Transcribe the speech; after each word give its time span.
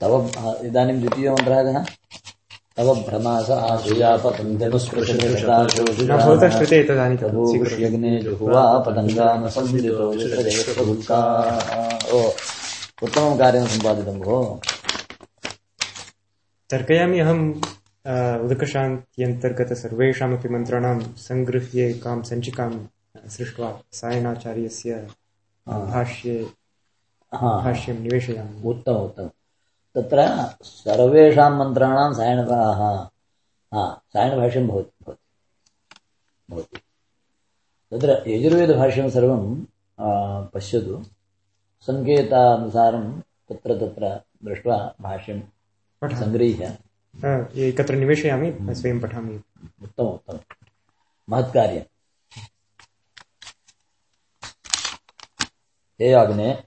तव 0.00 0.30
इदानीं 0.64 1.00
द्वितीयो 1.00 1.32
मन्त्रः 1.32 1.62
कः? 1.62 1.84
तव 2.76 2.94
भ्रमास 2.94 3.50
आशया 3.50 4.16
भवतः 6.16 6.50
श्रुते 6.50 6.82
तदानीं 6.84 7.16
पतङ्गेष्यग्ने 7.16 8.20
जुहुवा 8.20 8.62
ओ 12.12 12.30
उत्तमं 13.02 13.38
कार्यं 13.38 13.66
सम्पादितं 13.66 14.20
भोः। 14.20 14.58
तर्कयामि 16.70 17.18
अहम् 17.18 17.54
उदकशान्त्यन्तर्गत 18.44 19.72
सर्वेषामपि 19.72 20.48
मन्त्राणां 20.48 21.00
सङ्गृह्य 21.00 21.90
एकां 21.90 22.22
सञ्चिकां 22.22 22.72
सृष्ट्वा 23.28 23.80
सायणाचार्यस्य 23.92 25.08
भाष्ये 25.68 26.46
भाष्यं 27.34 27.94
निवेशयामि। 27.94 28.68
उत्तम 28.68 28.92
उत्तम। 28.92 29.30
तत्र 29.96 30.18
सर्वेषां 30.62 31.50
मन्त्राणां 31.52 32.12
सायणकाः 32.14 32.82
हा 33.74 34.00
सायणभाष्यं 34.12 34.68
भवति 34.68 35.12
भवति 36.50 36.80
तत्र 37.92 38.22
यजुर्वेदभाष्यं 38.30 39.10
सर्वं 39.10 39.64
पश्यतु। 40.54 41.04
सङ्केतानुसारं 41.86 43.20
तत्र 43.20 43.76
तत्र 43.80 44.20
दृष्ट्वा 44.44 44.94
भाष्यं 45.00 45.40
सङ्गृह्य। 46.04 46.78
एकत्र 47.68 47.94
निवेशयामि 47.94 48.74
स्वयं 48.74 49.00
पठामि। 49.00 49.36
उत्तमम् 49.82 50.12
उत्तमं 50.12 50.38
महत्कार्यम्। 51.28 51.88
हे 56.00 56.12
अग्ने 56.12 56.64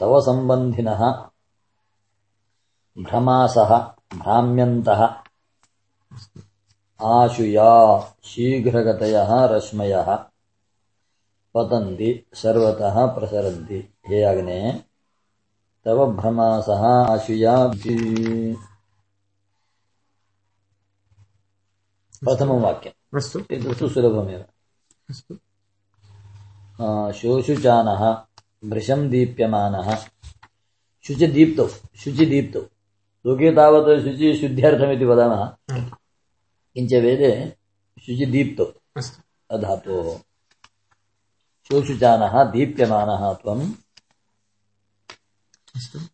तव 0.00 0.20
सम्बन्धिनः 0.20 1.02
भ्रमासः 2.98 3.78
भ्राम्यन्तः। 4.18 5.14
आशुया 7.02 8.00
शीघ्रगतयः 8.24 9.44
रश्मयः। 9.44 10.14
पतन्ति 11.54 12.26
सर्वतः 12.34 13.06
प्रसरन्ति। 13.06 13.94
हे 14.08 14.22
अग्ने 14.22 14.84
तव 15.84 16.12
भ्रमासः 16.12 17.12
आशुया। 17.12 17.66
प्रथमं 22.24 22.60
वाक्यम्। 22.60 23.16
अस्तु। 23.16 23.38
एतत्तु 23.50 23.88
सुलभमेव। 23.88 24.44
अस्तु। 25.10 25.34
शोषुचानः 27.18 28.22
भृशं 28.70 29.08
दीप्यमानः। 29.10 29.96
शुचिदीप्तौ 31.02 31.68
शुचिदीप्तौ। 31.96 32.60
लोके 33.26 33.54
तावत् 33.56 34.04
शुचि 34.04 34.34
शुद्ध्यर्थमिति 34.34 35.04
वदामः। 35.04 35.56
किञ्च 36.74 36.92
वेदे 36.92 37.56
शुचिदीप्तौ। 38.02 38.64
अधातोः। 39.50 40.18
शोषुचानः 41.68 42.44
दीप्यमानः 42.44 43.32
त्वम्। 43.32 43.72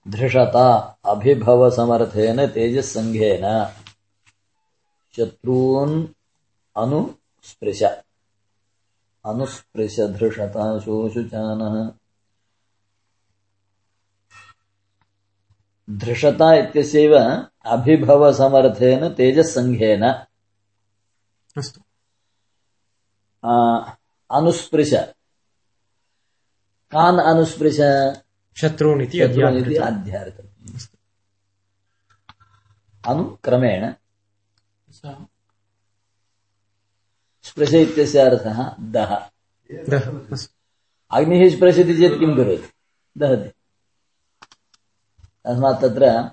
धृषता 0.08 0.98
अभिभवसमर्थेन 1.04 2.46
तेजस्सङ्घेन। 2.46 3.66
शत्रून् 5.16 6.06
अनुस्पृश। 6.76 7.82
अनुस्पृश 9.24 10.00
धृषता 10.00 10.78
शोषुचानः 10.78 11.92
धृषता 15.90 16.54
इत्यस्यैव 16.54 17.14
अभिभवसमर्थेन 17.64 19.08
तेजस्सङ्घेन 19.14 20.02
अस्तु। 21.58 21.80
अनुस्पृश। 24.30 24.94
कान् 26.92 27.20
अनुस्पृश? 27.20 27.78
शत्रून् 28.56 29.02
इति 29.02 29.18
शत्रून् 29.18 29.76
अध्यार्थम् 29.76 30.50
अनुक्रमेण 33.06 33.92
स्पृश 37.42 37.74
इत्यस्य 37.74 38.18
अर्थः 38.18 38.76
दः 38.80 39.14
अग्निः 41.10 41.56
स्पृशति 41.56 41.94
चेत् 41.94 42.18
किं 42.18 42.36
करोति? 42.36 42.68
दहति। 43.18 43.63
तस्मात् 45.46 45.82
तत्र 45.82 46.30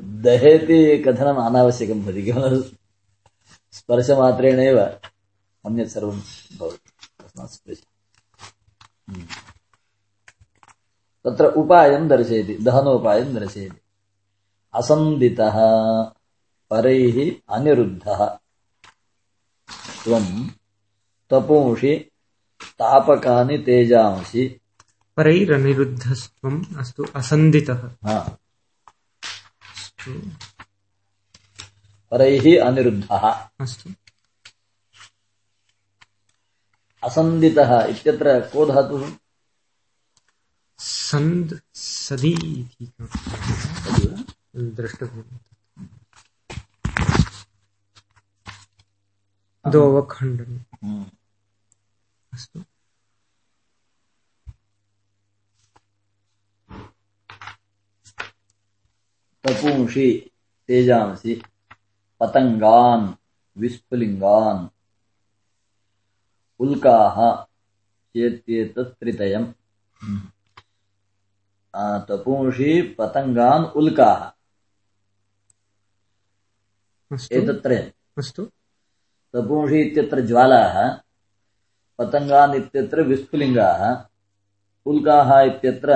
दहेति 0.00 0.98
कथनम् 0.98 1.38
अनावश्यकं 1.38 2.02
भवति 2.02 2.22
केवलं 2.22 2.62
स्पर्शमात्रेणैव 3.72 4.78
अन्यत् 5.66 5.88
सर्वं 5.88 6.20
भवति. 6.58 6.90
तस्मात् 7.24 7.50
स्पृश 7.50 7.82
हम्म। 9.08 9.26
तत्र 11.24 11.46
उपायं 11.46 12.08
दर्शयति, 12.08 12.54
दहनोपायं 12.54 13.34
दर्शयति। 13.34 13.80
असन्दितः, 14.74 15.54
परैः 16.70 17.32
अनिरुद्धः। 17.48 18.38
त्वं 20.04 20.48
तपोंषि 21.30 22.10
तापकानि 22.62 23.58
तेजांसि। 23.58 24.60
परैरनिरुद्धस्त्वम् 25.16 26.76
अस्तु 26.76 27.06
असन्दितः। 27.16 27.96
हा। 28.04 28.38
परैः 32.10 32.64
अनिरुद्धः। 32.64 33.48
अस्तु। 33.60 33.90
असन्दितः 37.04 37.84
इत्यत्र 37.84 38.40
को 38.40 38.66
धातुः? 38.66 39.12
सन्द् 40.78 41.58
सदि 41.74 42.34
इति 42.70 42.92
हम्म। 50.84 51.06
अस्तु। 52.32 52.64
तपूंषि 59.44 60.30
तेजांसि 60.68 61.42
पतङ्गान् 62.20 63.12
विस्फुलिङ्गान्। 63.60 64.62
उल्काः 66.60 67.16
चेत्येतत्त्रितयम्। 68.14 69.48
तपूंषि 72.08 72.72
पतङ्गान् 72.98 73.64
उल्काः। 73.76 74.20
एतत्त्रयम्। 77.32 77.90
अस्तु। 78.18 78.42
तपूंषि 79.32 79.80
इत्यत्र 79.80 80.20
ज्वालाः 80.20 80.76
पतङ्गान् 81.98 82.54
इत्यत्र 82.54 83.02
विस्फुलिङ्गाः 83.02 83.82
उल्काः 84.86 85.40
इत्यत्र 85.40 85.90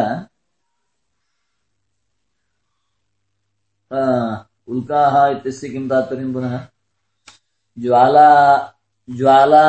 उल्काः 3.92 5.26
इत्यस्य 5.26 5.68
किं 5.68 5.88
तात्पर्यं 5.88 6.32
पुनः? 6.32 6.66
ज्वाला 7.78 8.28
ज्वाला 9.10 9.64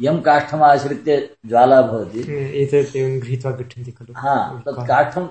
यं 0.00 0.20
काष्ठमाश्रित्य 0.20 1.36
ज्वाला 1.46 1.82
भवति। 1.82 2.22
गृहीत्वा 2.22 3.52
गच्छन्ति 3.52 3.92
खलु। 3.92 4.12
हा 4.16 4.62
तत् 4.66 4.88
काष्ठं 4.88 5.28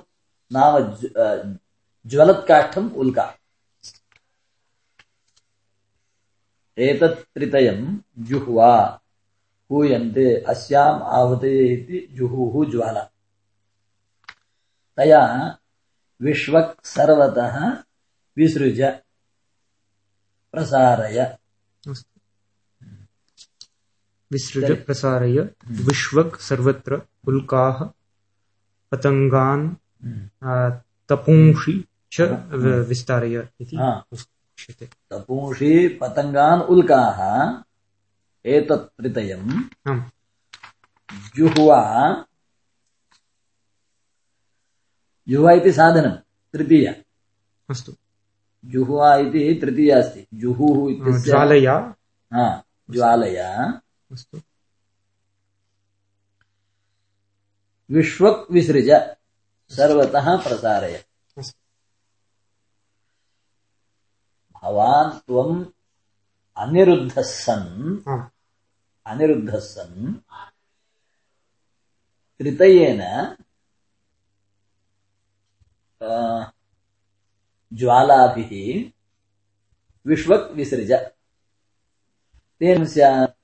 नाम 0.52 0.80
ज्वलत्काष्ठम् 2.10 2.92
उल्का। 2.92 3.34
एतत् 6.78 7.34
त्रितयं 7.36 7.98
जुह्वा 8.20 9.02
हूयन्ते 9.72 10.36
अस्याम् 10.50 11.02
आहूतये 11.02 11.68
इति 11.68 12.08
जुहुः 12.12 12.72
ज्वाला। 12.72 13.10
तया 14.98 15.22
विश्वक् 16.22 16.86
सर्वतः 16.86 17.84
विसृज 18.38 18.82
प्रसारय। 20.52 21.38
विसृज 24.32 24.86
प्रसारय 24.86 25.50
विश्वक् 25.68 26.42
सर्वत्र 26.42 27.02
उल्काः 27.28 27.84
पतङ्गान् 28.92 29.76
आ, 30.44 30.70
तपूंषि 31.10 31.86
च 32.12 32.22
व- 32.22 32.88
विस्तारय 32.88 33.50
इति 33.62 33.78
उच्यते। 34.12 34.86
तपूंषि 34.86 35.88
पतङ्गान् 35.88 36.62
उल्काः 36.62 37.64
एतत् 38.46 38.98
त्रितयम् 38.98 39.64
जुह्वा 41.36 42.26
जुह्वा 45.30 45.52
इति 45.52 45.72
साधनं 45.72 46.12
तृतीया 46.54 46.94
अस्तु। 47.70 47.94
जुह्वा 48.66 49.16
इति 49.16 49.58
तृतीया 49.62 50.00
अस्ति। 50.00 50.28
जुहुः 50.34 50.92
इत्यस्य 50.92 51.32
ज्वालया 51.32 51.96
हा 52.34 52.64
ज्वालया 52.92 53.82
अस्तु। 54.12 54.42
विश्वक् 57.92 58.52
विसृज 58.52 58.90
सर्वतः 59.70 60.38
प्रसारय 60.38 61.06
भवान् 64.64 65.20
त्वम् 65.20 65.66
अनिरुद्धः 66.58 67.22
सन् 67.22 68.00
अनिरुद्धः 69.06 69.60
सन् 69.60 70.14
त्रितयेन 72.40 73.02
ज्वालाभिः 77.74 78.52
विश्वक् 80.06 80.52
विसृज। 80.52 80.92
तेन 82.60 82.86
स्यात् 82.86 83.38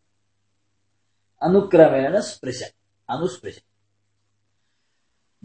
अनुक्रमेण 1.42 2.22
स्पृश। 2.22 2.62
अनुस्पृश। 3.10 3.62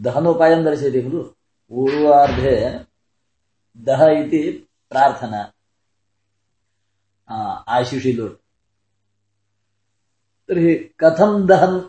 दहनोपायं 0.01 0.63
दर्शयति 0.63 1.01
खलु। 1.01 1.23
पूर्वार्धे 1.69 2.85
दह 3.77 4.05
इति 4.05 4.67
प्रार्थना। 4.89 5.51
आशिषि 7.67 8.13
लोट् 8.13 8.37
तर्हि 10.47 10.75
कथं 10.99 11.47
दहन् 11.47 11.81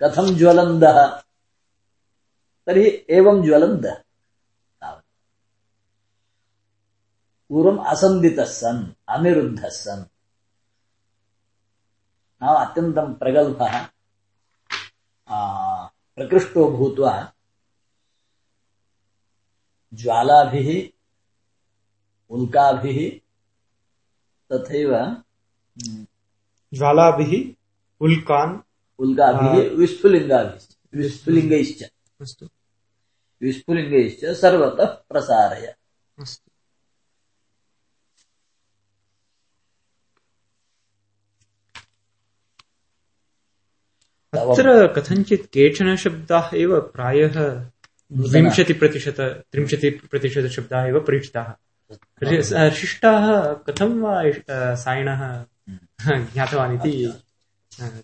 कथं 0.00 0.34
ज्वलन् 0.36 0.80
दः 0.80 1.22
तर्हि 2.66 2.86
एवं 3.18 3.42
ज्वलन् 3.46 3.80
दः 3.82 3.94
तावत् 4.80 5.04
पूर्वम् 7.50 7.80
असन्दितः 7.92 8.44
सन् 8.60 8.82
अनिरुद्धः 9.14 9.68
सन्। 9.82 10.04
नाम 12.42 12.56
अत्यन्तं 12.64 13.12
प्रगल्भः 13.20 13.74
प्रकृष्टो 16.16 16.62
भूत्वा 16.76 17.12
ज्वालाभिः 20.02 20.68
उल्काभिः 22.34 22.98
तथैव 24.52 24.92
ज्वालाभिः 26.78 27.32
उल्कान् 28.04 28.54
उल्काभिः 29.02 29.54
विस्फुलिङ्गाभिः 29.78 30.98
विस्फुलिङ्गैश्च 31.00 31.82
अस्तु। 32.22 32.46
विस्फुलिङ्गैश्च 33.42 34.24
सर्वतः 34.24 34.84
प्रसारय। 34.84 35.74
अस्तु। 36.18 36.48
अत्र 44.38 44.86
कथञ्चित् 44.86 45.46
केचन 45.46 45.96
शब्दाः 45.96 46.50
एव 46.54 46.80
प्रायः 46.80 47.66
विंशतिप्रतिशत 48.12 49.20
त्रिंशतिप्रतिशतशब्दाः 49.52 50.86
एव 50.86 51.00
परिचिताः। 51.00 52.70
शिष्टाः 52.70 53.52
कथं 53.52 54.00
वा 54.00 54.22
सायणः 54.74 55.44
ज्ञातवान् 56.32 56.74
इति 56.74 57.22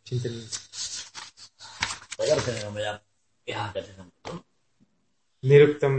चिन्तनीयम्। 0.06 0.48
तदर्थमेव 2.18 2.70
मया। 2.70 3.00
यः 3.48 3.72
कथितं 3.72 4.06
निरुक्तं 5.44 5.92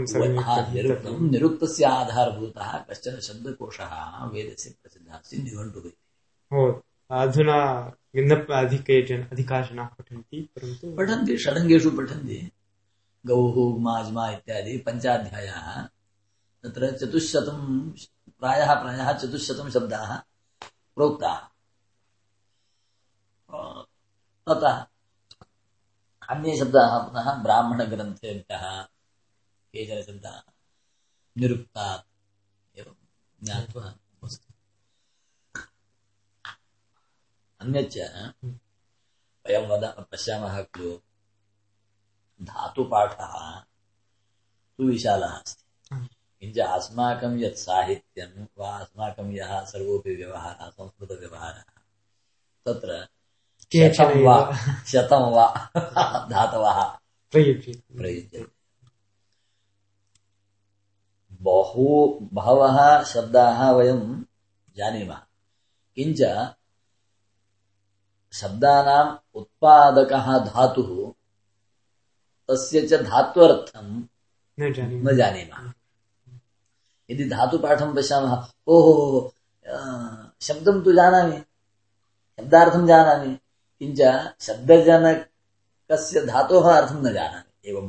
निरुक्तं 0.74 1.30
निरुक्तस्य 1.30 1.84
आधारभूतः 1.84 2.72
कश्चन 2.78 3.20
शब्दकोशः 3.20 3.92
वेदस्य 4.32 4.70
प्रसिद्धः 4.82 5.14
अस्ति 5.14 5.36
निघण्टुः 5.36 5.86
हो 6.52 6.62
अधुना 7.10 7.58
अधिके 8.60 8.96
जन 9.06 9.22
अधिकाः 9.32 9.62
जनाः 9.66 9.88
पठन्ति 9.98 10.40
परन्तु 10.56 10.96
पठन्ति 10.96 11.36
षडङ्गेषु 11.38 11.90
पठन्ति। 11.90 12.38
गौः 13.26 13.56
माज्मा 13.80 14.24
इत्यादि 14.30 14.76
पञ्चाध्यायाः 14.78 15.68
तत्र 16.62 16.90
चतुश्शतं 16.98 17.58
प्रायः 18.40 18.70
प्रायः 18.74 19.12
चतुश्शतं 19.12 19.70
शब्दाः 19.70 20.10
प्रोक्ताः। 20.96 21.40
अन्ये 26.30 26.58
शब्दाः 26.58 26.98
पुनः 26.98 27.42
ब्राह्मणग्रन्थेभ्यः 27.42 28.82
केचन 29.72 30.12
शब्दाः 30.12 30.52
निरुक्तात् 31.38 32.06
एवं 32.78 32.94
ज्ञात्वा 33.44 33.94
वस्तु। 34.24 34.52
अन्यच्च 37.60 37.98
वयं 39.46 39.68
वद, 39.68 40.08
पश्यामः 40.12 40.62
खलु, 40.62 40.98
धातुपाठः 42.42 43.60
तु 44.76 44.84
विशालः 44.84 45.30
अस्ति। 45.30 45.64
किञ्च 46.40 46.58
अस्माकं 46.58 47.38
यत् 47.38 47.56
साहित्यं 47.56 48.46
वा 48.58 48.78
अस्माकं 48.78 49.32
यः 49.32 49.64
सर्वोऽपि 49.64 50.16
व्यवहारः, 50.16 50.70
संस्कृतव्यवहारः, 50.70 51.62
तत्र 52.66 53.08
केचन 53.72 54.12
वा 54.24 54.36
शतं 54.92 55.30
वा 55.34 55.46
धातवः 56.30 56.78
प्रयुज्यते 57.32 57.96
प्रयुज्यन्ते 57.98 58.46
बहु 61.48 61.86
बहवः 62.36 62.78
शब्दाः 63.12 63.60
वयं 63.76 64.00
जानीमः 64.76 65.20
किञ्च 65.96 66.20
शब्दानाम् 68.40 69.16
उत्पादकः 69.38 70.26
धातुः 70.46 70.90
तस्य 72.48 72.86
च 72.88 73.00
धात्वर्थं 73.02 73.86
न 74.60 75.16
जानीमः 75.16 75.72
यदि 77.10 77.24
धातुपाठं 77.28 77.94
पश्यामः 77.94 78.34
ओहो 78.74 78.94
शब्दं 80.48 80.82
तु 80.84 80.92
जानामि 80.98 81.38
शब्दार्थं 81.38 82.86
जानामि 82.86 83.36
किञ्च 83.80 84.00
शब्दजनकस्य 84.40 86.20
धातोः 86.26 86.66
अर्थं 86.76 87.00
न 87.02 87.12
जानामि 87.12 87.68
एवं 87.70 87.86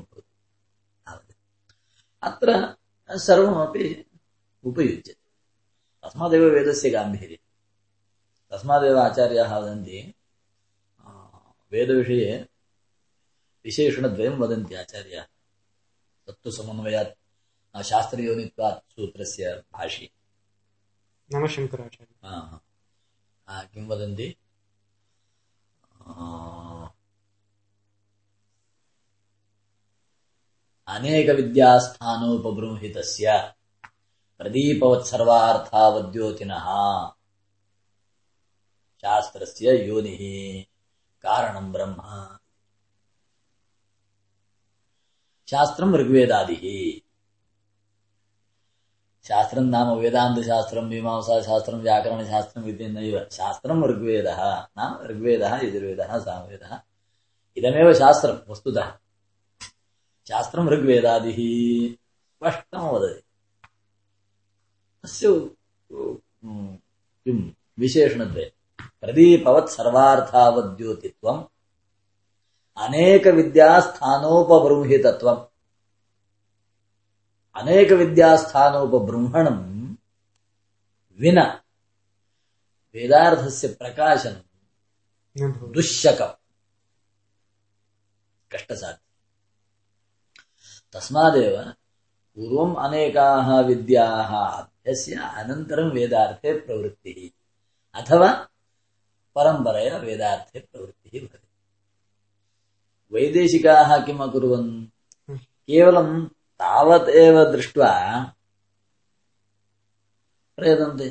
अत्र 2.23 2.49
सर्वमपि 3.09 3.83
उपयुज्यते। 4.63 5.13
तस्मादेव 6.03 6.43
वेदस्य 6.45 6.89
गाम्भीर्यं 6.89 7.43
तस्मादेव 8.51 8.97
आचार्याः 8.99 9.57
वदन्ति 9.57 9.97
वेदविषये 11.71 12.35
विशेषणद्वयं 13.65 14.35
वदन्ति 14.39 14.73
आचार्याः। 14.75 15.25
तत्तु 16.27 16.51
समन्वयात् 16.51 17.83
शास्त्रयोनित्वात् 17.83 18.91
सूत्रस्य 18.91 19.43
भाष्ये 19.73 20.09
नाम 21.33 21.47
शङ्कराचार्य। 21.47 22.15
किं 23.73 23.87
वदन्ति? 23.87 24.27
अनेकविद्यास्थानोपबृंहितस्य 30.87 33.53
प्रदीपवत्सर्वार्थावद्योतिनः 34.37 36.65
शास्त्रस्य 39.01 39.87
योनिः 39.87 40.65
कारणं 41.21 41.71
ब्रह्म। 41.71 42.37
शास्त्रं 45.49 45.93
ऋग्वेदादिः 45.93 47.00
శాస్త్రం 49.31 49.71
నామ 49.71 49.93
వేదాంత 49.93 50.45
శాస్త్రం 50.45 50.89
మీమాంసా 50.89 51.41
శాస్త్రం 51.41 51.79
వ్యాకరణ 51.79 52.23
శాస్త్రం 52.23 52.65
ఇది 52.65 52.87
నైవ 52.87 53.25
శాస్త్రం 53.31 53.83
ఋగ్వేద 53.83 54.27
నామ 54.77 55.05
ఋగ్వేద 55.05 55.43
యజుర్వేద 55.43 56.19
సామవేద. 56.19 56.79
ఇదమేవ 57.57 57.93
శాస్త్రం 57.93 58.41
వస్తుత. 58.49 58.93
శాస్త్రం 60.29 60.69
ఋగ్వేదాది. 60.69 61.97
స్పష్టం 62.35 62.87
వదతి 62.87 63.23
అస్సు 65.03 65.51
కిం 67.25 67.55
విశేషణద్వయం. 67.79 68.49
ప్రదీపవత్ 69.03 69.69
సర్వార్థావద్యోతిత్వం. 69.69 71.47
అనేక 72.77 73.27
విద్యాస్థానోపబృంహితత్వం 73.27 75.50
అనేక 77.55 77.93
విద్యాస్థానోపబృంహణం 77.93 79.97
విన 81.11 81.59
వేదార్థస్య 82.95 83.67
ప్రకాశనం 83.67 85.71
దుశ్శకం. 85.71 86.29
కష్టసాధ్యం. 88.51 88.99
తస్మాదేవ 90.93 91.73
పూర్వం 92.37 92.77
అనేకాः 92.77 93.61
విద్యాः 93.61 94.35
అభ్యస్య 94.35 95.15
అనంతరం 95.15 95.89
వేదార్థే 95.89 96.57
ప్రవృత్తిः 96.57 97.29
అథవా 97.95 98.47
పరంపరయ 99.35 99.99
వేదార్థే 99.99 100.59
ప్రవృత్తిः 100.59 101.21
భవతి. 101.21 101.47
వైదేశికాः 103.13 104.05
కిం 104.05 104.21
అకుర్వन् 104.21 104.85
కేవలం 105.67 106.31
तावत् 106.61 107.09
एव 107.09 107.51
दृष्ट्वा 107.51 108.23
प्रयतन्ते। 110.55 111.09